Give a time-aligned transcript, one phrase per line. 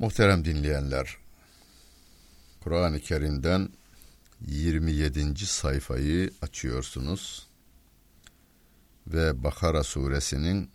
[0.00, 1.16] Muhterem dinleyenler,
[2.60, 3.68] Kur'an-ı Kerim'den
[4.46, 5.46] 27.
[5.46, 7.46] sayfayı açıyorsunuz
[9.06, 10.70] ve Bakara suresinin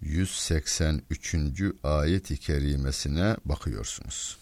[0.00, 1.34] 183.
[1.82, 4.38] ayet-i kerimesine bakıyorsunuz.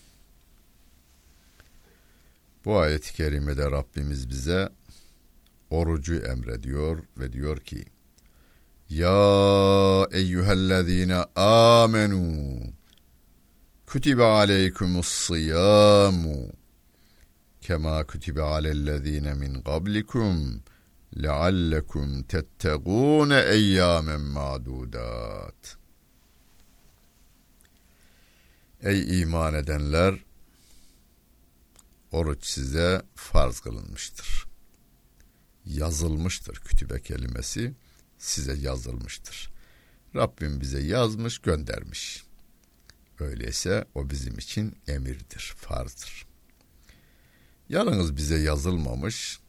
[2.64, 4.68] Bu ayet-i kerimede Rabbimiz bize
[5.70, 7.84] orucu emrediyor ve diyor ki
[8.88, 12.76] Ya eyyühellezine amenu
[13.86, 16.52] Kütübe aleykumus siyamu
[17.60, 20.62] kema kütübe alellezine min qablikum
[21.22, 25.76] leallekum tettegûne eyyâmen ma'dudat.
[28.82, 30.14] Ey iman edenler!
[32.12, 34.46] Oruç size farz kılınmıştır.
[35.64, 37.74] Yazılmıştır kütübe kelimesi
[38.18, 39.50] size yazılmıştır.
[40.14, 42.25] Rabbim bize yazmış göndermiş.
[43.20, 46.26] Öyleyse o bizim için emirdir, farzdır.
[47.68, 49.40] Yalnız bize yazılmamış,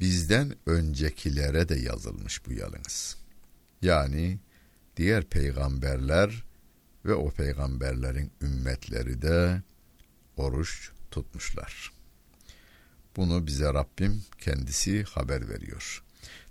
[0.00, 3.16] bizden öncekilere de yazılmış bu yalnız.
[3.82, 4.38] Yani
[4.96, 6.44] diğer peygamberler
[7.04, 9.62] ve o peygamberlerin ümmetleri de
[10.36, 11.92] oruç tutmuşlar.
[13.16, 16.04] Bunu bize Rabbim kendisi haber veriyor.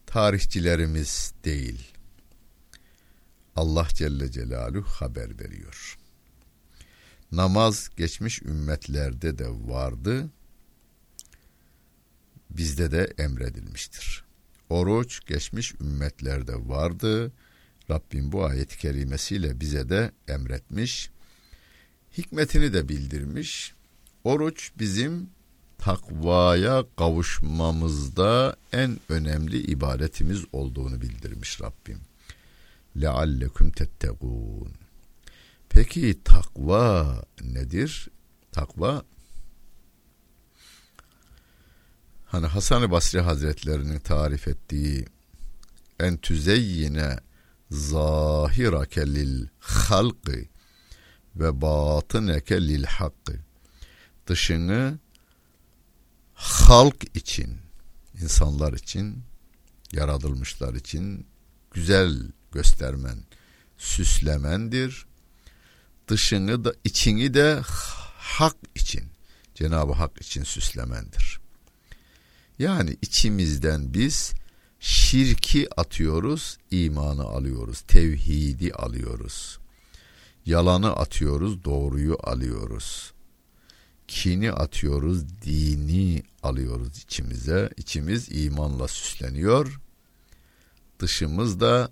[0.05, 1.93] Tarihçilerimiz değil.
[3.55, 5.97] Allah Celle Celaluhu haber veriyor.
[7.31, 10.29] Namaz geçmiş ümmetlerde de vardı.
[12.49, 14.23] Bizde de emredilmiştir.
[14.69, 17.31] Oruç geçmiş ümmetlerde vardı.
[17.89, 21.09] Rabbim bu ayet-i kerimesiyle bize de emretmiş.
[22.17, 23.73] Hikmetini de bildirmiş.
[24.23, 25.29] Oruç bizim
[25.77, 31.99] takvaya kavuşmamızda en önemli ibadetimiz olduğunu bildirmiş Rabbim.
[33.01, 34.86] Leallekum tettegûn.
[35.77, 38.09] Peki takva nedir?
[38.51, 39.03] Takva
[42.25, 45.05] hani Hasan-ı Basri Hazretlerinin tarif ettiği
[45.99, 47.19] en tüzeyyine
[47.71, 50.41] zahirake lil halkı
[51.35, 53.39] ve batıneke lil hakkı
[54.27, 54.99] dışını
[56.33, 57.57] halk için
[58.21, 59.23] insanlar için
[59.91, 61.27] yaratılmışlar için
[61.71, 63.17] güzel göstermen
[63.77, 65.07] süslemendir
[66.07, 67.59] dışını da içini de
[68.17, 69.03] hak için
[69.55, 71.39] Cenab-ı Hak için süslemendir.
[72.59, 74.33] Yani içimizden biz
[74.79, 79.59] şirki atıyoruz, imanı alıyoruz, tevhidi alıyoruz.
[80.45, 83.13] Yalanı atıyoruz, doğruyu alıyoruz.
[84.07, 87.69] Kini atıyoruz, dini alıyoruz içimize.
[87.77, 89.79] İçimiz imanla süsleniyor.
[90.99, 91.91] Dışımız da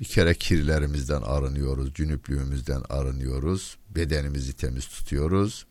[0.00, 5.66] bir kere kirlerimizden arınıyoruz, cünüplüğümüzden arınıyoruz, bedenimizi temiz tutuyoruz,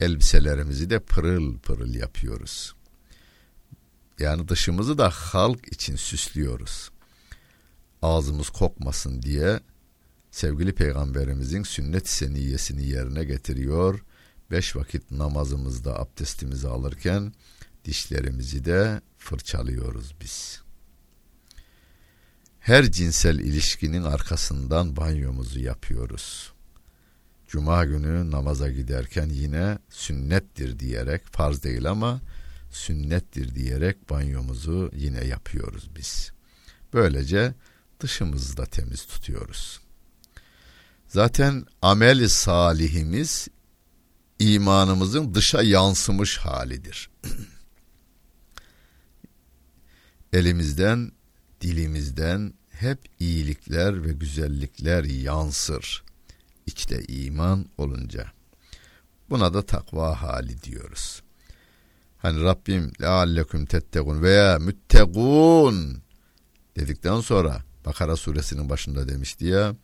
[0.00, 2.74] elbiselerimizi de pırıl pırıl yapıyoruz.
[4.18, 6.90] Yani dışımızı da halk için süslüyoruz.
[8.02, 9.60] Ağzımız kokmasın diye
[10.30, 14.04] sevgili peygamberimizin sünnet seniyesini yerine getiriyor.
[14.50, 17.32] Beş vakit namazımızda abdestimizi alırken
[17.84, 20.65] dişlerimizi de fırçalıyoruz biz.''
[22.66, 26.52] Her cinsel ilişkinin arkasından banyomuzu yapıyoruz.
[27.46, 32.20] Cuma günü namaza giderken yine sünnettir diyerek farz değil ama
[32.70, 36.32] sünnettir diyerek banyomuzu yine yapıyoruz biz.
[36.92, 37.54] Böylece
[38.00, 39.80] dışımızı da temiz tutuyoruz.
[41.08, 43.48] Zaten amel salihimiz
[44.38, 47.10] imanımızın dışa yansımış halidir.
[50.32, 51.15] Elimizden
[51.60, 56.04] dilimizden hep iyilikler ve güzellikler yansır.
[56.66, 58.26] İçte iman olunca.
[59.30, 61.22] Buna da takva hali diyoruz.
[62.18, 66.02] Hani Rabbim leallekum tettegun veya müttegun
[66.76, 69.76] dedikten sonra Bakara suresinin başında demişti ya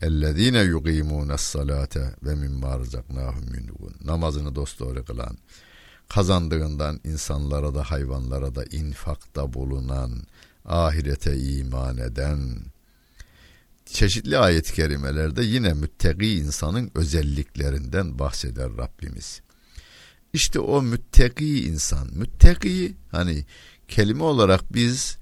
[0.00, 5.38] ellezine yuqimune salate ve mimma rızaknahum yunfukun namazını dosdoğru kılan
[6.08, 10.22] kazandığından insanlara da hayvanlara da infakta bulunan
[10.66, 12.56] ahirete iman eden,
[13.86, 19.40] çeşitli ayet-i kerimelerde yine müttaki insanın özelliklerinden bahseder Rabbimiz.
[20.32, 23.44] İşte o müttaki insan, müttaki hani
[23.88, 25.18] kelime olarak biz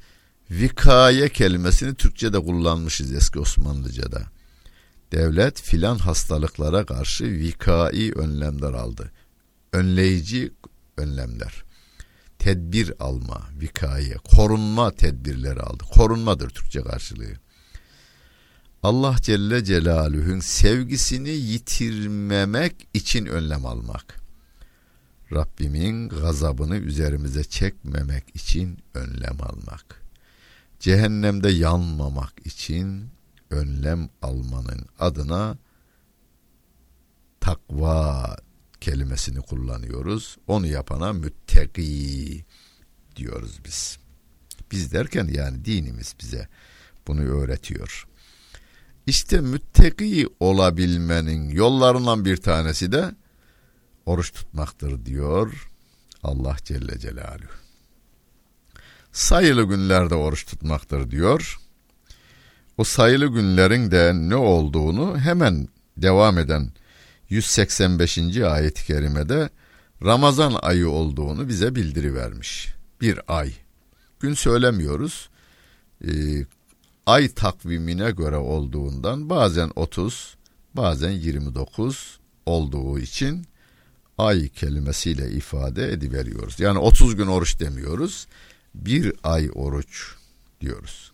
[0.50, 4.22] vikaye kelimesini Türkçe'de kullanmışız eski Osmanlıca'da.
[5.12, 9.12] Devlet filan hastalıklara karşı vikai önlemler aldı.
[9.72, 10.52] Önleyici
[10.96, 11.64] önlemler.
[12.44, 15.84] Tedbir alma, vikaye, korunma tedbirleri aldı.
[15.94, 17.32] Korunmadır Türkçe karşılığı.
[18.82, 24.20] Allah Celle Celaluhu'nun sevgisini yitirmemek için önlem almak.
[25.32, 30.02] Rabbimin gazabını üzerimize çekmemek için önlem almak.
[30.80, 33.08] Cehennemde yanmamak için
[33.50, 35.58] önlem almanın adına
[37.40, 38.36] takva
[38.84, 40.36] kelimesini kullanıyoruz.
[40.46, 42.44] Onu yapana müttaki
[43.16, 43.98] diyoruz biz.
[44.72, 46.48] Biz derken yani dinimiz bize
[47.06, 48.06] bunu öğretiyor.
[49.06, 53.14] İşte müttaki olabilmenin yollarından bir tanesi de
[54.06, 55.70] oruç tutmaktır diyor
[56.22, 57.54] Allah Celle Celaluhu.
[59.12, 61.58] Sayılı günlerde oruç tutmaktır diyor.
[62.78, 66.72] O sayılı günlerin de ne olduğunu hemen devam eden
[67.30, 68.18] 185.
[68.36, 69.50] ayet-i kerimede
[70.04, 72.74] Ramazan ayı olduğunu bize bildirivermiş.
[73.00, 73.52] Bir ay.
[74.20, 75.28] Gün söylemiyoruz.
[76.04, 76.10] Ee,
[77.06, 80.36] ay takvimine göre olduğundan bazen 30,
[80.74, 83.46] bazen 29 olduğu için
[84.18, 86.60] ay kelimesiyle ifade ediveriyoruz.
[86.60, 88.26] Yani 30 gün oruç demiyoruz.
[88.74, 90.14] Bir ay oruç
[90.60, 91.12] diyoruz.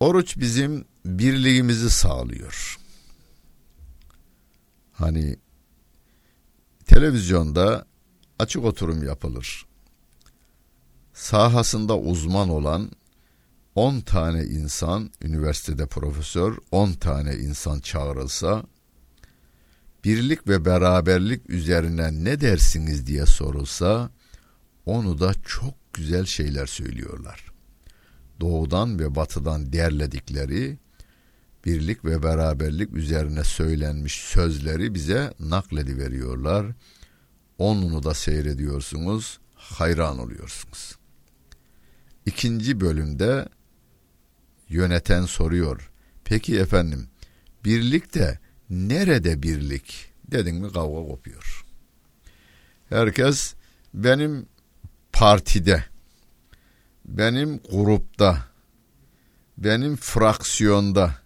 [0.00, 2.78] Oruç bizim birliğimizi sağlıyor.
[4.92, 5.36] Hani
[6.86, 7.86] televizyonda
[8.38, 9.66] açık oturum yapılır.
[11.14, 12.90] Sahasında uzman olan
[13.74, 18.64] 10 tane insan, üniversitede profesör 10 tane insan çağrılsa
[20.04, 24.10] birlik ve beraberlik üzerine ne dersiniz diye sorulsa
[24.86, 27.52] onu da çok güzel şeyler söylüyorlar.
[28.40, 30.78] Doğudan ve batıdan derledikleri
[31.64, 36.66] birlik ve beraberlik üzerine söylenmiş sözleri bize nakledi veriyorlar.
[37.58, 40.96] Onunu da seyrediyorsunuz, hayran oluyorsunuz.
[42.26, 43.48] İkinci bölümde
[44.68, 45.90] yöneten soruyor.
[46.24, 47.08] Peki efendim,
[47.64, 48.38] birlikte
[48.70, 51.64] nerede birlik dedin mi kavga kopuyor.
[52.88, 53.54] Herkes
[53.94, 54.46] benim
[55.12, 55.84] partide,
[57.04, 58.48] benim grupta,
[59.58, 61.23] benim fraksiyonda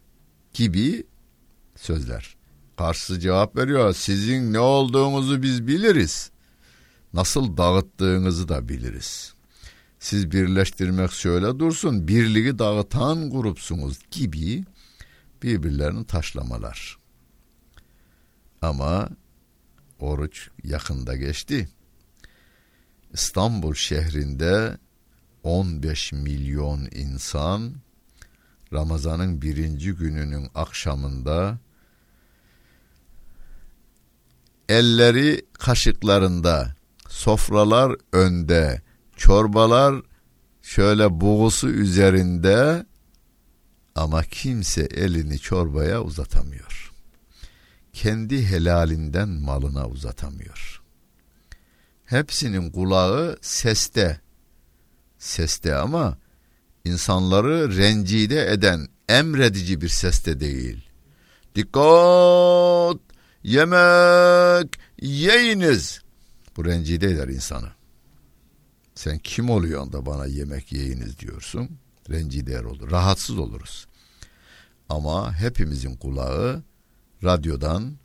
[0.58, 1.06] gibi
[1.76, 2.36] sözler.
[2.76, 3.94] Karşısı cevap veriyor.
[3.94, 6.30] Sizin ne olduğunuzu biz biliriz.
[7.12, 9.34] Nasıl dağıttığınızı da biliriz.
[9.98, 12.08] Siz birleştirmek şöyle dursun.
[12.08, 14.64] Birliği dağıtan grupsunuz gibi
[15.42, 16.98] birbirlerini taşlamalar.
[18.62, 19.08] Ama
[19.98, 21.68] oruç yakında geçti.
[23.12, 24.78] İstanbul şehrinde
[25.42, 27.74] 15 milyon insan
[28.72, 31.58] Ramazan'ın birinci gününün akşamında
[34.68, 36.74] elleri kaşıklarında,
[37.08, 38.82] sofralar önde,
[39.16, 40.02] çorbalar
[40.62, 42.86] şöyle buğusu üzerinde
[43.94, 46.92] ama kimse elini çorbaya uzatamıyor.
[47.92, 50.82] Kendi helalinden malına uzatamıyor.
[52.04, 54.20] Hepsinin kulağı seste.
[55.18, 56.18] Seste ama
[56.84, 60.88] insanları rencide eden emredici bir seste değil.
[61.54, 63.00] Dikkat!
[63.42, 66.00] Yemek yiyiniz.
[66.56, 67.68] Bu rencide eder insanı.
[68.94, 71.70] Sen kim oluyorsun da bana yemek yiyiniz diyorsun?
[72.10, 72.90] Rencide olur.
[72.90, 73.86] Rahatsız oluruz.
[74.88, 76.62] Ama hepimizin kulağı
[77.24, 77.98] radyodan,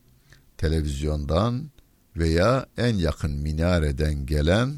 [0.58, 1.72] televizyondan
[2.18, 4.76] veya en yakın minareden gelen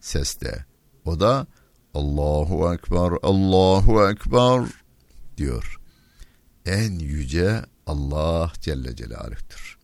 [0.00, 0.64] seste.
[1.04, 1.46] O da
[1.94, 4.66] Allahu Ekber, Allahu Ekber
[5.36, 5.80] diyor.
[6.66, 9.78] En yüce Allah Celle Celaluh'tür.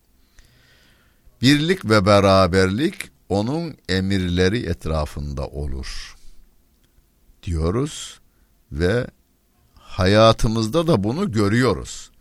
[1.41, 2.95] Birlik ve beraberlik
[3.29, 6.15] onun emirleri etrafında olur
[7.43, 8.19] diyoruz
[8.71, 9.07] ve
[9.75, 12.11] hayatımızda da bunu görüyoruz.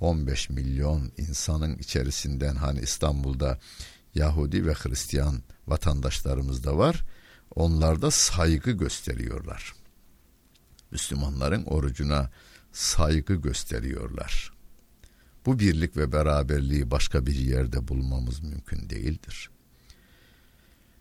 [0.00, 3.58] 15 milyon insanın içerisinden hani İstanbul'da
[4.14, 7.04] Yahudi ve Hristiyan vatandaşlarımız da var.
[7.54, 9.74] Onlar da saygı gösteriyorlar.
[10.90, 12.30] Müslümanların orucuna
[12.72, 14.52] saygı gösteriyorlar.
[15.46, 19.50] Bu birlik ve beraberliği başka bir yerde bulmamız mümkün değildir.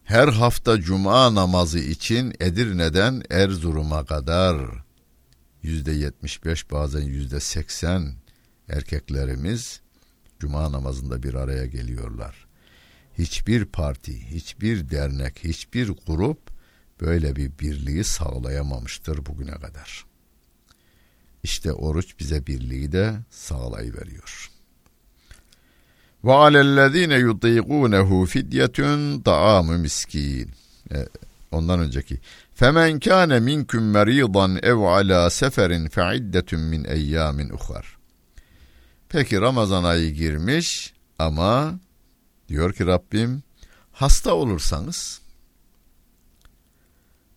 [0.04, 4.58] Her hafta cuma namazı için Edirne'den Erzurum'a kadar
[5.64, 8.14] yüzde yetmiş beş bazen yüzde seksen
[8.70, 9.82] erkeklerimiz
[10.40, 12.49] cuma namazında bir araya geliyorlar.
[13.20, 16.40] Hiçbir parti, hiçbir dernek, hiçbir grup
[17.02, 20.06] böyle bir birliği sağlayamamıştır bugüne kadar.
[21.44, 24.50] İşte oruç bize birliği de sağlayıveriyor.
[26.24, 30.52] Ve alellezine yudîgûnehu fidyetun ta'amu miskin.
[30.92, 31.08] E,
[31.52, 32.20] ondan önceki.
[32.56, 37.98] Femen kâne minküm meridan ev ala seferin fe'iddetun min eyyamin uhar.
[39.10, 41.80] Peki Ramazan ayı girmiş ama
[42.50, 43.44] diyor ki Rabbim
[43.92, 45.22] hasta olursanız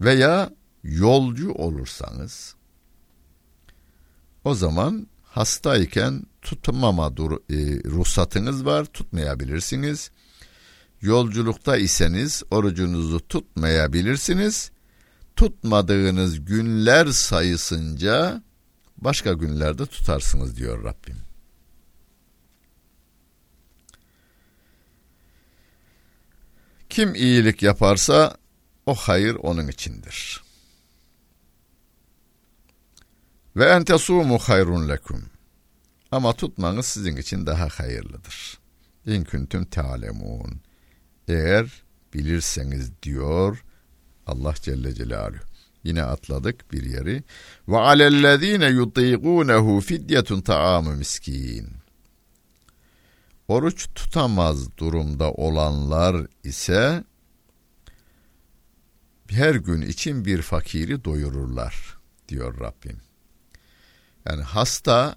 [0.01, 0.51] veya
[0.85, 2.55] yolcu olursanız
[4.45, 10.11] o zaman hastayken tutmama dur, e, ruhsatınız var tutmayabilirsiniz.
[11.01, 14.71] Yolculukta iseniz orucunuzu tutmayabilirsiniz.
[15.37, 18.43] Tutmadığınız günler sayısınca
[18.99, 21.32] başka günlerde tutarsınız diyor Rabbim.
[26.93, 28.37] Kim iyilik yaparsa
[28.87, 30.43] o hayır onun içindir.
[33.57, 35.25] Ve en tesumu hayrun lekum.
[36.11, 38.59] Ama tutmanız sizin için daha hayırlıdır.
[39.07, 40.61] İn kuntum ta'lemun.
[41.29, 41.83] Eğer
[42.15, 43.65] bilirseniz diyor
[44.27, 45.43] Allah Celle Celaluhu.
[45.85, 47.23] Yine atladık bir yeri.
[47.69, 51.82] Ve alellezine yutiqunehu fidyetun ta'amu miskin.
[53.49, 57.05] Oruç tutamaz durumda olanlar ise
[59.29, 63.01] her gün için bir fakiri doyururlar diyor Rabbim.
[64.27, 65.17] Yani hasta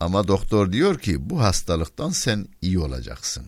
[0.00, 3.46] ama doktor diyor ki bu hastalıktan sen iyi olacaksın.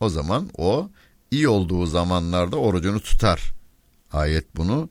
[0.00, 0.90] O zaman o
[1.30, 3.52] iyi olduğu zamanlarda orucunu tutar.
[4.12, 4.90] Ayet bunu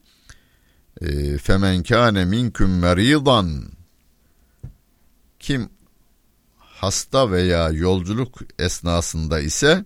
[1.41, 3.63] femen kâne minküm meridan
[5.39, 5.69] kim
[6.86, 9.86] hasta veya yolculuk esnasında ise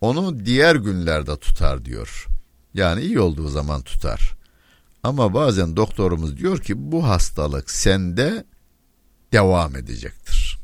[0.00, 2.26] onu diğer günlerde tutar diyor.
[2.74, 4.36] Yani iyi olduğu zaman tutar.
[5.02, 8.44] Ama bazen doktorumuz diyor ki bu hastalık sende
[9.32, 10.58] devam edecektir.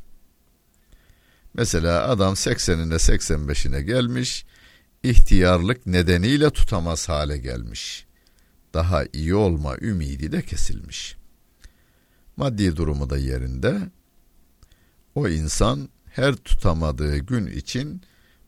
[1.54, 4.44] Mesela adam 80'ine 85'ine gelmiş,
[5.02, 8.06] ihtiyarlık nedeniyle tutamaz hale gelmiş.
[8.74, 11.16] Daha iyi olma ümidi de kesilmiş.
[12.36, 13.90] Maddi durumu da yerinde.
[15.14, 18.02] O insan her tutamadığı gün için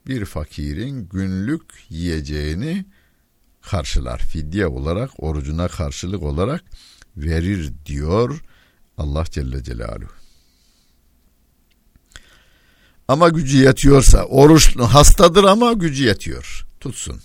[0.06, 2.84] bir fakirin günlük yiyeceğini
[3.62, 4.18] karşılar.
[4.18, 6.64] Fidye olarak, orucuna karşılık olarak
[7.16, 8.40] verir diyor
[8.98, 10.12] Allah Celle Celaluhu.
[13.08, 16.66] Ama gücü yetiyorsa, oruçlu hastadır ama gücü yetiyor.
[16.80, 17.20] Tutsun.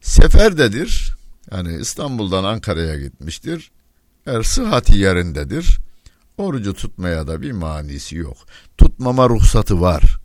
[0.00, 1.16] Seferdedir.
[1.50, 3.70] Yani İstanbul'dan Ankara'ya gitmiştir.
[4.26, 5.78] Eğer sıhhati yerindedir.
[6.38, 8.36] Orucu tutmaya da bir manisi yok.
[8.78, 10.18] Tutmama ruhsatı var.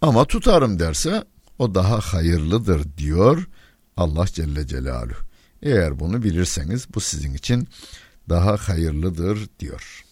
[0.00, 1.24] Ama tutarım derse
[1.58, 3.48] o daha hayırlıdır diyor
[3.96, 5.24] Allah Celle Celaluhu.
[5.62, 7.68] Eğer bunu bilirseniz bu sizin için
[8.28, 10.04] daha hayırlıdır diyor.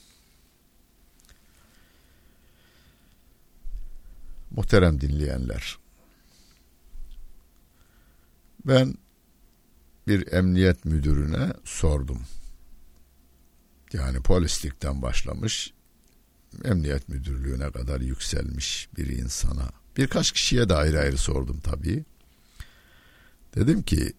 [4.50, 5.78] Muhterem dinleyenler.
[8.66, 8.94] Ben
[10.06, 12.18] bir emniyet müdürüne sordum.
[13.92, 15.72] Yani polislikten başlamış,
[16.64, 19.70] emniyet müdürlüğüne kadar yükselmiş bir insana.
[19.96, 22.04] Birkaç kişiye de ayrı ayrı sordum tabii.
[23.54, 24.12] Dedim ki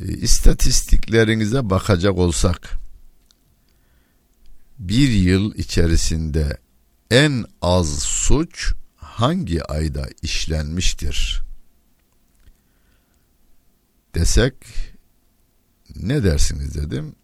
[0.00, 2.70] e, istatistiklerinize bakacak olsak
[4.78, 6.60] bir yıl içerisinde
[7.10, 11.46] en az suç hangi ayda işlenmiştir
[14.16, 14.54] desek
[15.96, 17.14] ne dersiniz dedim.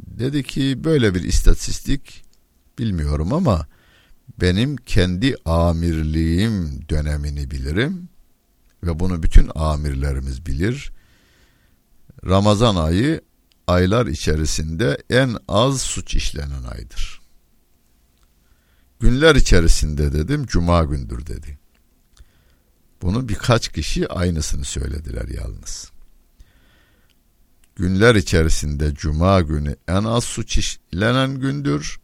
[0.00, 2.24] Dedi ki böyle bir istatistik
[2.78, 3.66] bilmiyorum ama
[4.40, 8.08] benim kendi amirliğim dönemini bilirim
[8.82, 10.92] ve bunu bütün amirlerimiz bilir.
[12.26, 13.20] Ramazan ayı
[13.66, 17.20] aylar içerisinde en az suç işlenen aydır.
[19.00, 21.58] Günler içerisinde dedim cuma gündür dedi.
[23.02, 25.90] Bunu birkaç kişi aynısını söylediler yalnız.
[27.78, 32.00] Günler içerisinde cuma günü en az suç işlenen gündür.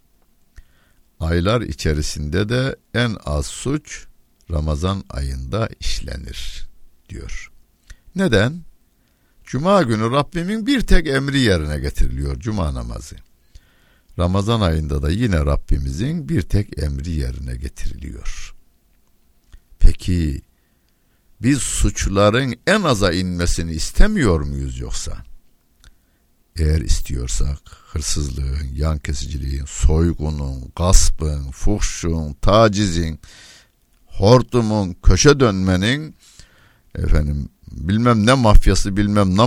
[1.20, 4.06] Aylar içerisinde de en az suç
[4.50, 6.68] Ramazan ayında işlenir
[7.08, 7.52] diyor.
[8.16, 8.62] Neden?
[9.44, 13.16] Cuma günü Rabbimin bir tek emri yerine getiriliyor cuma namazı.
[14.18, 18.54] Ramazan ayında da yine Rabbimizin bir tek emri yerine getiriliyor.
[19.78, 20.42] Peki
[21.42, 25.33] biz suçların en aza inmesini istemiyor muyuz yoksa?
[26.58, 27.58] Eğer istiyorsak
[27.92, 33.20] hırsızlığın, yan kesiciliğin, soygunun, gaspın, fuhşun, tacizin,
[34.06, 36.16] hortumun, köşe dönmenin
[36.94, 39.44] efendim bilmem ne mafyası bilmem ne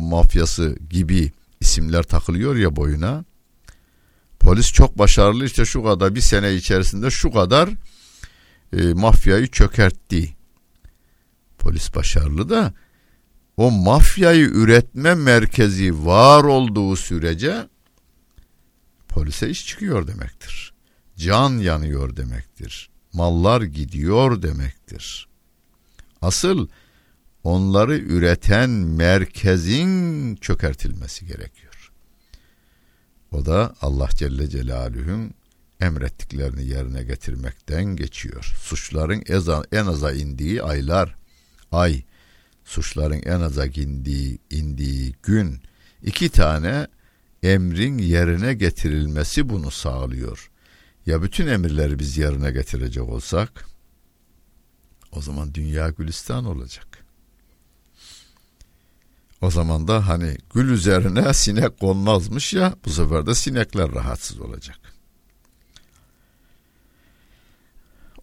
[0.00, 3.24] mafyası gibi isimler takılıyor ya boyuna.
[4.40, 7.70] Polis çok başarılı işte şu kadar bir sene içerisinde şu kadar
[8.72, 10.36] e, mafyayı çökertti.
[11.58, 12.74] Polis başarılı da
[13.56, 17.68] o mafyayı üretme merkezi var olduğu sürece
[19.08, 20.74] polise iş çıkıyor demektir.
[21.16, 22.90] Can yanıyor demektir.
[23.12, 25.28] Mallar gidiyor demektir.
[26.22, 26.68] Asıl
[27.44, 31.92] onları üreten merkezin çökertilmesi gerekiyor.
[33.32, 35.34] O da Allah Celle Celaluhu'nun
[35.80, 38.54] emrettiklerini yerine getirmekten geçiyor.
[38.62, 39.22] Suçların
[39.72, 41.16] en aza indiği aylar,
[41.72, 42.02] ay,
[42.66, 45.62] suçların en aza indiği, indiği gün
[46.02, 46.86] iki tane
[47.42, 50.50] emrin yerine getirilmesi bunu sağlıyor.
[51.06, 53.66] Ya bütün emirleri biz yerine getirecek olsak
[55.12, 57.04] o zaman dünya gülistan olacak.
[59.40, 64.78] O zaman da hani gül üzerine sinek konmazmış ya bu sefer de sinekler rahatsız olacak.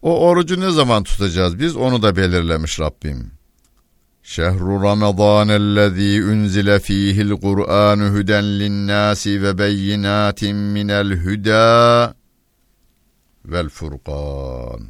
[0.01, 3.31] O orucu ne zaman tutacağız biz onu da belirlemiş Rabbim.
[4.23, 5.47] Şehru Ramazan
[6.79, 12.15] fîhil Kur'an huden linnâsi ve beyinatin minel hüdâ
[13.45, 14.87] vel furqan.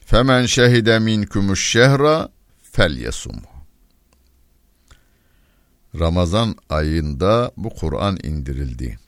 [0.00, 2.28] Femen şehide minkumuş şehra
[2.72, 3.42] felyesum.
[5.98, 8.98] Ramazan ayında bu Kur'an indirildi.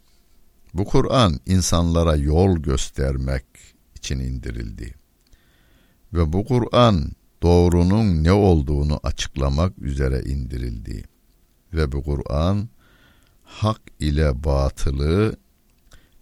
[0.75, 3.45] Bu Kur'an insanlara yol göstermek
[3.95, 4.98] için indirildi.
[6.12, 7.12] Ve bu Kur'an
[7.43, 11.05] doğrunun ne olduğunu açıklamak üzere indirildi.
[11.75, 12.69] Ve bu Kur'an
[13.45, 15.37] hak ile batılı,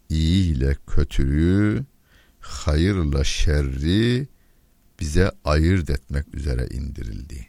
[0.08, 1.84] iyi ile kötülüğü,
[2.40, 4.28] hayırla şerri
[5.00, 7.48] bize ayırt etmek üzere indirildi.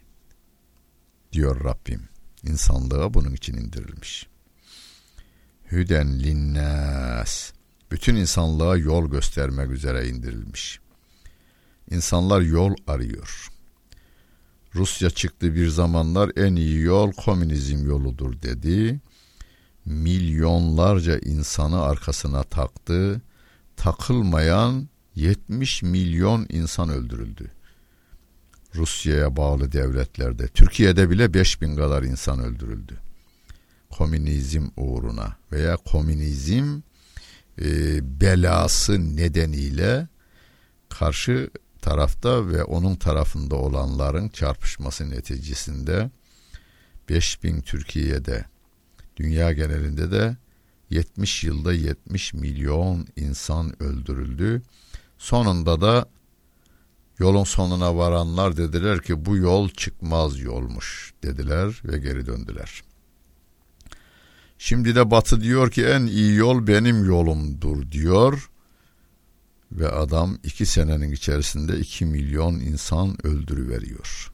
[1.32, 2.10] Diyor Rabbim.
[2.44, 4.28] İnsanlığa bunun için indirilmiş.
[5.72, 7.52] Hüden linnas.
[7.92, 10.80] Bütün insanlığa yol göstermek üzere indirilmiş.
[11.92, 13.50] İnsanlar yol arıyor.
[14.76, 19.00] Rusya çıktı bir zamanlar en iyi yol komünizm yoludur dedi.
[19.86, 23.22] Milyonlarca insanı arkasına taktı.
[23.76, 27.52] Takılmayan 70 milyon insan öldürüldü.
[28.76, 32.98] Rusya'ya bağlı devletlerde, Türkiye'de bile 5 bin kadar insan öldürüldü.
[33.90, 36.80] Komünizm uğruna veya komünizm
[37.62, 37.66] e,
[38.22, 40.08] belası nedeniyle
[40.90, 41.50] karşı
[41.88, 46.10] tarafta ve onun tarafında olanların çarpışması neticesinde
[47.10, 48.46] 5 bin Türkiye'de,
[49.18, 50.38] dünya genelinde de
[50.90, 54.62] 70 yılda 70 milyon insan öldürüldü.
[55.18, 56.10] Sonunda da
[57.20, 62.84] yolun sonuna varanlar dediler ki bu yol çıkmaz yolmuş dediler ve geri döndüler.
[64.58, 68.50] Şimdi de Batı diyor ki en iyi yol benim yolumdur diyor
[69.72, 74.32] ve adam iki senenin içerisinde iki milyon insan öldürüveriyor.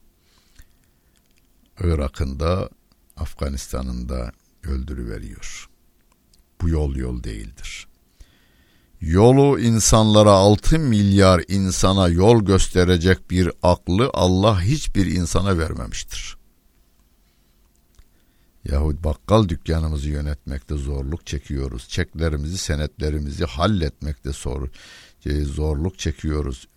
[1.80, 2.70] Irak'ın da
[3.16, 5.68] Afganistan'ın da öldürüveriyor.
[6.60, 7.86] Bu yol yol değildir
[9.04, 16.36] yolu insanlara 6 milyar insana yol gösterecek bir aklı Allah hiçbir insana vermemiştir.
[18.64, 21.88] Yahut bakkal dükkanımızı yönetmekte zorluk çekiyoruz.
[21.88, 24.68] Çeklerimizi, senetlerimizi halletmekte zor,
[25.30, 26.68] zorluk çekiyoruz.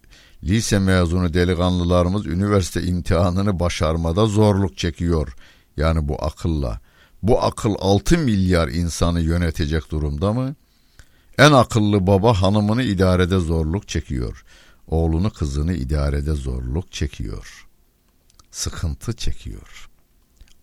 [0.43, 5.35] Lise mezunu delikanlılarımız üniversite imtihanını başarmada zorluk çekiyor.
[5.77, 6.79] Yani bu akılla.
[7.23, 10.55] Bu akıl 6 milyar insanı yönetecek durumda mı?
[11.37, 14.45] En akıllı baba hanımını idarede zorluk çekiyor.
[14.87, 17.67] Oğlunu kızını idarede zorluk çekiyor.
[18.51, 19.89] Sıkıntı çekiyor.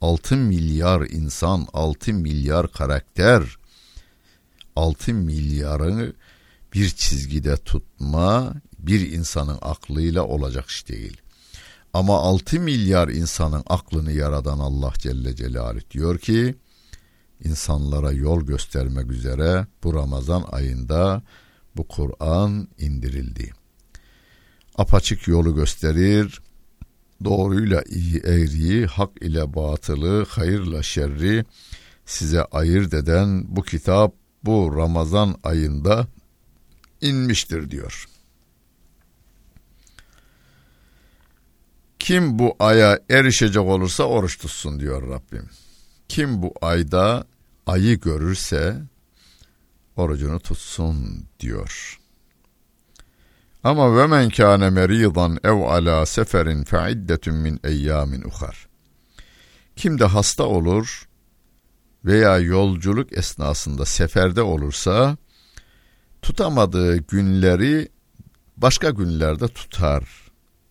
[0.01, 3.43] 6 milyar insan, 6 milyar karakter,
[4.77, 6.13] 6 milyarını
[6.75, 11.17] bir çizgide tutma bir insanın aklıyla olacak iş değil.
[11.93, 16.55] Ama 6 milyar insanın aklını yaradan Allah Celle Celaluhu diyor ki
[17.45, 21.23] insanlara yol göstermek üzere bu Ramazan ayında
[21.77, 23.51] bu Kur'an indirildi.
[24.75, 26.41] Apaçık yolu gösterir,
[27.25, 31.45] doğruyla iyi eğriyi, hak ile batılı, hayırla şerri
[32.07, 36.07] size ayırt eden bu kitap bu Ramazan ayında
[37.05, 38.09] inmiştir diyor.
[41.99, 45.49] Kim bu aya erişecek olursa oruç tutsun diyor Rabbim.
[46.09, 47.25] Kim bu ayda
[47.67, 48.83] ayı görürse
[49.97, 52.01] orucunu tutsun diyor.
[53.65, 58.69] Ama ve men kâne meridan ev ala seferin fe iddetun min eyyamin uhar.
[59.77, 61.09] Kim de hasta olur
[62.05, 65.17] veya yolculuk esnasında seferde olursa
[66.25, 67.89] tutamadığı günleri
[68.57, 70.05] başka günlerde tutar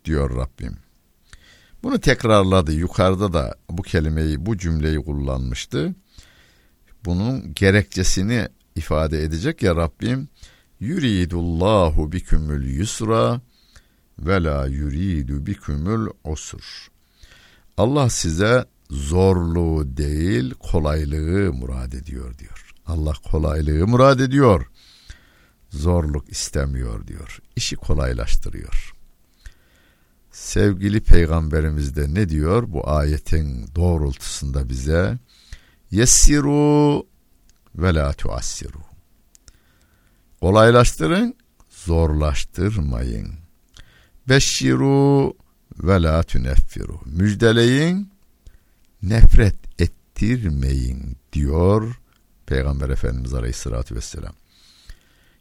[0.05, 0.77] diyor Rabbim.
[1.83, 2.73] Bunu tekrarladı.
[2.73, 5.95] Yukarıda da bu kelimeyi, bu cümleyi kullanmıştı.
[7.05, 10.27] Bunun gerekçesini ifade edecek ya Rabbim.
[10.79, 13.41] Yuridullahu bikümül yusra
[14.19, 16.87] ve la yuridu bikümül usur.
[17.77, 22.73] Allah size zorluğu değil kolaylığı murad ediyor diyor.
[22.85, 24.72] Allah kolaylığı murad ediyor.
[25.73, 27.39] Zorluk istemiyor diyor.
[27.55, 28.93] İşi kolaylaştırıyor.
[30.31, 35.17] Sevgili peygamberimiz de ne diyor bu ayetin doğrultusunda bize?
[35.91, 37.07] Yessiru
[37.75, 38.81] ve la tuassiru.
[40.41, 41.35] Kolaylaştırın,
[41.69, 43.33] zorlaştırmayın.
[44.29, 45.33] Beşşiru
[45.77, 46.99] ve la tüneffiru.
[47.05, 48.11] Müjdeleyin,
[49.03, 51.99] nefret ettirmeyin diyor
[52.45, 54.33] Peygamber Efendimiz Aleyhisselatü Vesselam.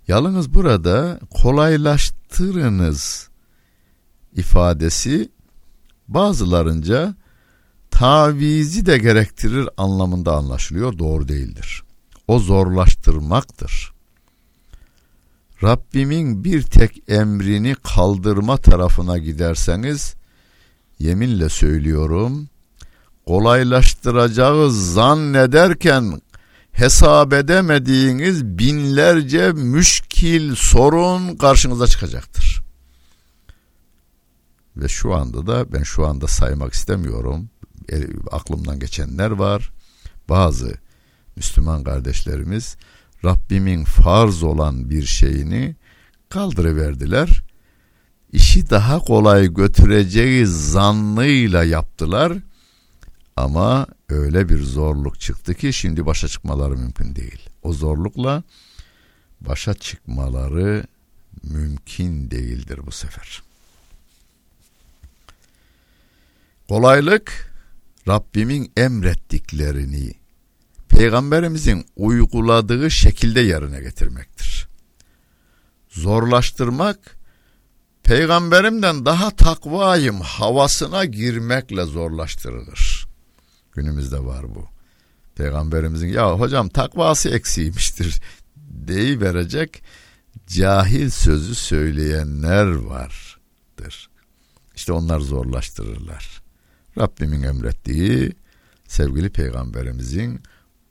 [0.09, 3.29] Yalnız burada kolaylaştırınız
[4.37, 5.29] ifadesi
[6.09, 7.15] bazılarınca
[7.91, 10.99] tavizi de gerektirir anlamında anlaşılıyor.
[10.99, 11.83] Doğru değildir.
[12.29, 13.93] O zorlaştırmaktır.
[15.62, 20.15] Rabbimin bir tek emrini kaldırma tarafına giderseniz
[20.99, 22.49] yeminle söylüyorum
[23.27, 26.21] kolaylaştıracağı zannederken
[26.73, 32.63] hesap edemediğiniz binlerce müşkil sorun karşınıza çıkacaktır.
[34.77, 37.51] Ve şu anda da ben şu anda saymak istemiyorum.
[37.93, 37.97] E,
[38.31, 39.73] aklımdan geçenler var.
[40.29, 40.75] Bazı
[41.37, 42.77] Müslüman kardeşlerimiz
[43.25, 45.77] Rabbimin farz olan bir şeyini
[46.29, 47.43] kaldırıverdiler.
[48.33, 52.33] İşi daha kolay götüreceği zannıyla yaptılar.
[53.37, 57.49] Ama öyle bir zorluk çıktı ki şimdi başa çıkmaları mümkün değil.
[57.62, 58.42] O zorlukla
[59.40, 60.85] başa çıkmaları
[61.42, 63.42] mümkün değildir bu sefer.
[66.68, 67.53] Kolaylık
[68.09, 70.14] Rabbimin emrettiklerini
[70.88, 74.68] peygamberimizin uyguladığı şekilde yerine getirmektir.
[75.90, 77.16] Zorlaştırmak
[78.03, 82.91] peygamberimden daha takvayım havasına girmekle zorlaştırılır.
[83.73, 84.69] Günümüzde var bu.
[85.35, 88.21] Peygamberimizin ya hocam takvası eksiymiştir
[88.57, 89.83] deyi verecek
[90.47, 94.11] cahil sözü söyleyenler vardır.
[94.75, 96.43] İşte onlar zorlaştırırlar.
[96.99, 98.33] Rabbimin emrettiği
[98.89, 100.43] sevgili peygamberimizin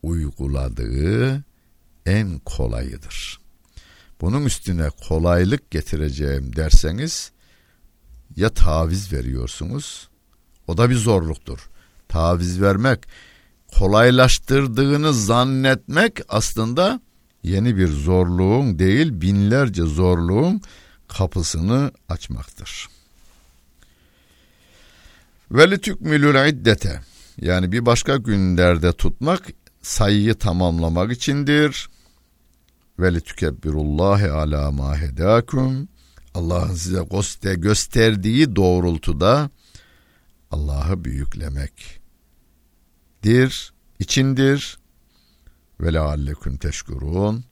[0.04, 1.44] uyguladığı
[2.06, 3.42] en kolayıdır.
[4.22, 7.32] Bunun üstüne kolaylık getireceğim derseniz
[8.36, 10.10] ya taviz veriyorsunuz
[10.68, 11.70] o da bir zorluktur.
[12.12, 13.00] Taviz vermek
[13.78, 17.02] kolaylaştırdığını zannetmek aslında
[17.44, 20.62] yeni bir zorluğun değil binlerce zorluğun
[21.08, 22.88] kapısını açmaktır.
[25.52, 27.02] Ve litükmülül iddete
[27.42, 29.44] yani bir başka günlerde tutmak
[29.82, 31.90] sayıyı tamamlamak içindir.
[33.00, 35.88] Ve litükebbirullahi ala ma hedakum
[36.34, 37.04] Allah'ın size
[37.54, 39.50] gösterdiği doğrultuda
[40.52, 41.06] Allah'ı
[43.24, 44.78] büyüklemektir, içindir.
[45.82, 47.44] Ve leallekum teşkurun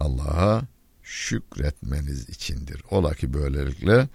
[0.00, 0.62] Allah'a
[1.02, 2.82] şükretmeniz içindir.
[2.90, 4.08] Ola ki böylelikle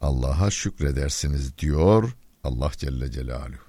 [0.00, 2.12] Allah'a şükredersiniz diyor
[2.44, 3.66] Allah Celle Celaluhu.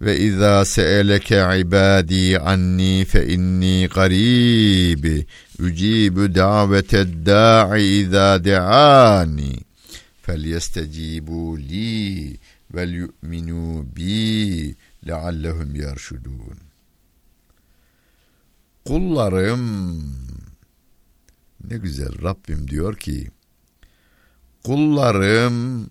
[0.00, 5.24] Ve izâ se'eleke ibâdî anni fe inni garîb
[5.58, 9.56] ücîbü daveted dâ'i izâ de'âni
[10.26, 12.38] felyestecîbû li
[12.74, 14.76] vel yu'minû bi
[15.06, 16.58] leallehum yerşudûn.
[18.84, 19.66] Kullarım
[21.64, 23.30] ne güzel Rabbim diyor ki
[24.64, 25.90] kullarım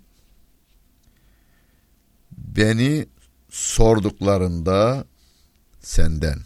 [2.31, 3.07] beni
[3.49, 5.05] sorduklarında
[5.81, 6.39] senden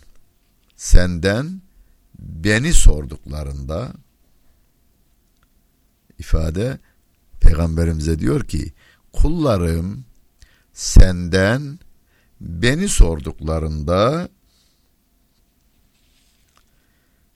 [0.76, 1.62] senden
[2.20, 3.94] beni sorduklarında
[6.20, 6.80] ifade
[7.40, 8.74] peygamberimize diyor ki
[9.14, 10.06] kullarım
[10.74, 11.80] senden
[12.42, 14.30] beni sorduklarında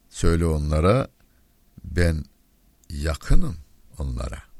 [0.09, 1.07] söyle onlara
[1.83, 2.23] ben
[2.89, 3.55] yakınım
[3.97, 4.53] onlara.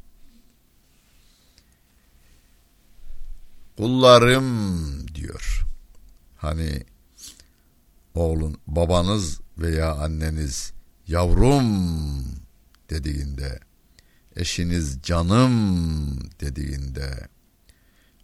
[3.77, 5.65] kullarım diyor.
[6.37, 6.83] Hani
[8.13, 10.73] oğlun babanız veya anneniz
[11.07, 11.65] yavrum
[12.89, 13.59] dediğinde
[14.35, 15.53] eşiniz canım
[16.39, 17.27] dediğinde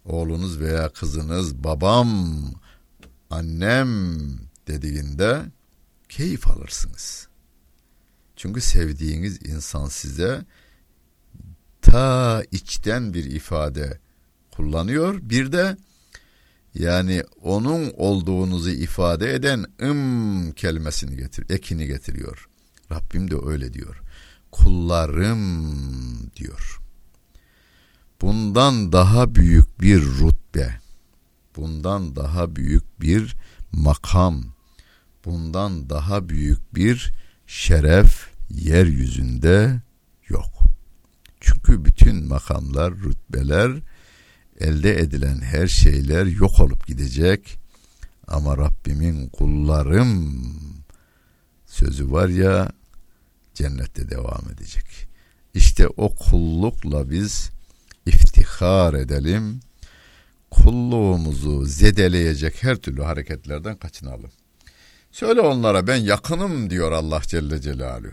[0.04, 2.40] oğlunuz veya kızınız babam
[3.30, 3.88] annem
[4.68, 5.42] dediğinde
[6.08, 7.28] keyif alırsınız.
[8.36, 10.44] Çünkü sevdiğiniz insan size
[11.82, 13.98] ta içten bir ifade
[14.50, 15.18] kullanıyor.
[15.22, 15.76] Bir de
[16.74, 22.48] yani onun olduğunuzu ifade eden ım kelimesini getir, ekini getiriyor.
[22.92, 24.00] Rabbim de öyle diyor.
[24.52, 26.80] Kullarım diyor.
[28.20, 30.80] Bundan daha büyük bir rutbe,
[31.56, 33.36] bundan daha büyük bir
[33.72, 34.44] makam,
[35.24, 37.12] bundan daha büyük bir
[37.46, 39.80] şeref yeryüzünde
[40.28, 40.60] yok.
[41.40, 43.72] Çünkü bütün makamlar, rütbeler,
[44.60, 47.58] elde edilen her şeyler yok olup gidecek.
[48.28, 50.44] Ama Rabbimin kullarım
[51.66, 52.72] sözü var ya
[53.54, 55.08] cennette devam edecek.
[55.54, 57.50] İşte o kullukla biz
[58.14, 59.60] iftihar edelim.
[60.50, 64.30] Kulluğumuzu zedeleyecek her türlü hareketlerden kaçınalım.
[65.12, 68.12] Söyle onlara ben yakınım diyor Allah Celle Celaluhu.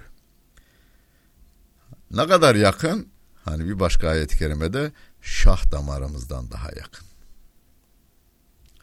[2.12, 3.08] Ne kadar yakın?
[3.46, 7.08] Hani bir başka ayet-i kerimede şah damarımızdan daha yakın.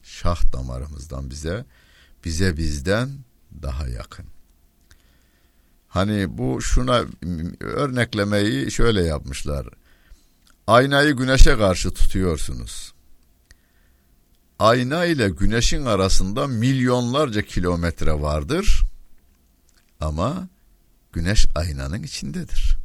[0.02, 1.64] Şah damarımızdan bize,
[2.24, 3.10] bize bizden
[3.62, 4.26] daha yakın.
[5.88, 7.04] Hani bu şuna
[7.60, 9.66] örneklemeyi şöyle yapmışlar.
[10.66, 12.94] Aynayı güneşe karşı tutuyorsunuz.
[14.58, 18.82] Ayna ile güneşin arasında milyonlarca kilometre vardır.
[20.00, 20.48] Ama
[21.12, 22.76] güneş aynanın içindedir.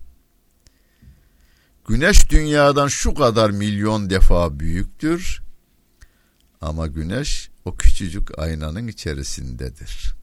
[1.87, 5.41] Güneş dünyadan şu kadar milyon defa büyüktür.
[6.61, 10.15] Ama güneş o küçücük aynanın içerisindedir.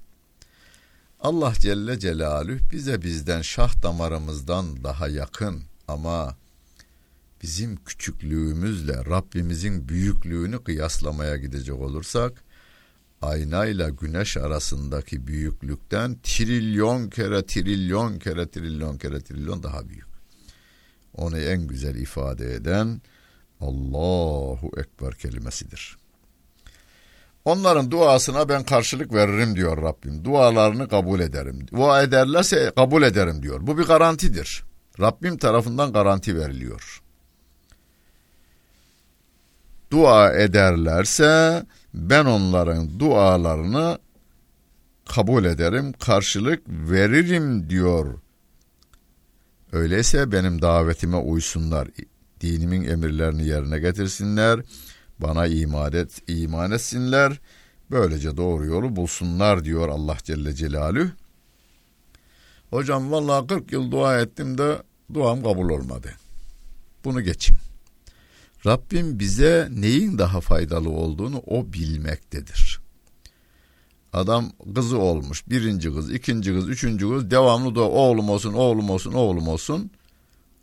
[1.20, 6.36] Allah Celle Celaluhu bize bizden şah damarımızdan daha yakın ama
[7.42, 12.44] bizim küçüklüğümüzle Rabbimizin büyüklüğünü kıyaslamaya gidecek olursak
[13.22, 20.06] aynayla güneş arasındaki büyüklükten trilyon kere trilyon kere trilyon kere trilyon daha büyük.
[21.14, 23.00] Onu en güzel ifade eden
[23.60, 25.96] Allahu Ekber kelimesidir.
[27.44, 30.24] Onların duasına ben karşılık veririm diyor Rabbim.
[30.24, 31.66] Dualarını kabul ederim.
[31.72, 33.66] Dua ederlerse kabul ederim diyor.
[33.66, 34.64] Bu bir garantidir.
[35.00, 37.02] Rabbim tarafından garanti veriliyor.
[39.90, 41.62] Dua ederlerse
[41.94, 43.98] ben onların dualarını
[45.08, 48.18] kabul ederim, karşılık veririm diyor.
[49.72, 51.88] Öyleyse benim davetime uysunlar,
[52.40, 54.60] dinimin emirlerini yerine getirsinler,
[55.18, 57.40] bana iman, et, iman etsinler,
[57.90, 61.08] böylece doğru yolu bulsunlar diyor Allah Celle Celaluhu.
[62.70, 64.82] Hocam vallahi 40 yıl dua ettim de
[65.14, 66.12] duam kabul olmadı.
[67.04, 67.56] Bunu geçin.
[68.66, 72.80] Rabbim bize neyin daha faydalı olduğunu o bilmektedir.
[74.12, 75.48] Adam kızı olmuş.
[75.48, 77.30] Birinci kız, ikinci kız, üçüncü kız.
[77.30, 79.90] Devamlı da oğlum olsun, oğlum olsun, oğlum olsun.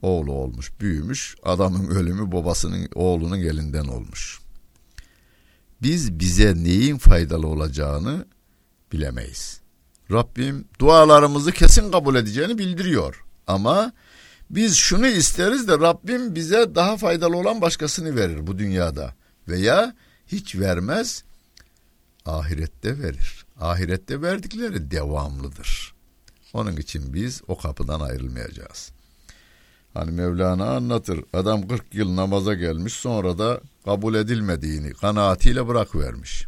[0.02, 1.36] Oğlu olmuş, büyümüş.
[1.44, 4.40] Adamın ölümü babasının, oğlunun elinden olmuş.
[5.82, 8.26] Biz bize neyin faydalı olacağını
[8.92, 9.62] bilemeyiz.
[10.12, 13.26] Rabbim dualarımızı kesin kabul edeceğini bildiriyor.
[13.48, 13.94] Ama
[14.56, 19.14] biz şunu isteriz de Rabbim bize daha faydalı olan başkasını verir bu dünyada.
[19.48, 19.96] Veya
[20.28, 21.24] hiç vermez,
[22.26, 23.46] ahirette verir.
[23.60, 25.94] Ahirette verdikleri devamlıdır.
[26.54, 28.92] Onun için biz o kapıdan ayrılmayacağız.
[29.94, 31.24] Hani Mevlana anlatır.
[31.34, 36.46] Adam 40 yıl namaza gelmiş sonra da kabul edilmediğini kanaatiyle bırakıvermiş.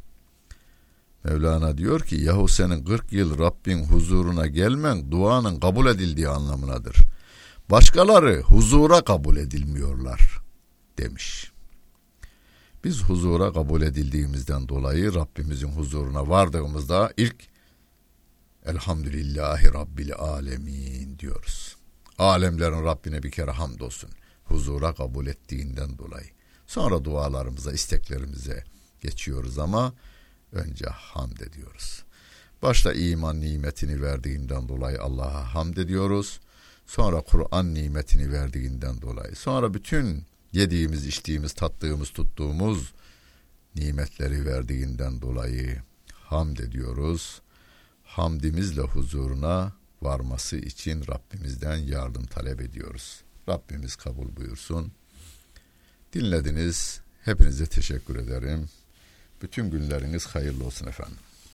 [1.23, 6.95] Mevlana diyor ki yahu senin 40 yıl Rabbin huzuruna gelmen duanın kabul edildiği anlamınadır.
[7.69, 10.41] Başkaları huzura kabul edilmiyorlar
[10.97, 11.51] demiş.
[12.83, 17.35] Biz huzura kabul edildiğimizden dolayı Rabbimizin huzuruna vardığımızda ilk
[18.65, 21.75] Elhamdülillahi Rabbil Alemin diyoruz.
[22.17, 24.09] Alemlerin Rabbine bir kere hamdolsun.
[24.43, 26.29] Huzura kabul ettiğinden dolayı.
[26.67, 28.63] Sonra dualarımıza, isteklerimize
[29.01, 29.93] geçiyoruz ama
[30.51, 32.03] önce hamd ediyoruz.
[32.61, 36.39] Başta iman nimetini verdiğinden dolayı Allah'a hamd ediyoruz.
[36.85, 39.35] Sonra Kur'an nimetini verdiğinden dolayı.
[39.35, 42.93] Sonra bütün yediğimiz, içtiğimiz, tattığımız, tuttuğumuz
[43.75, 45.81] nimetleri verdiğinden dolayı
[46.13, 47.41] hamd ediyoruz.
[48.03, 53.21] Hamdimizle huzuruna varması için Rabbimizden yardım talep ediyoruz.
[53.49, 54.91] Rabbimiz kabul buyursun.
[56.13, 57.01] Dinlediniz.
[57.23, 58.69] Hepinize teşekkür ederim.
[59.41, 61.17] Bütün günleriniz hayırlı olsun efendim.